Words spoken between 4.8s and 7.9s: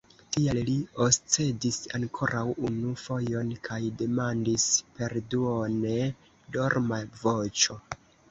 per duone dorma voĉo.